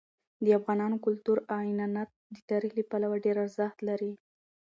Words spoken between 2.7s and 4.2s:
له پلوه ډېر ارزښت لري.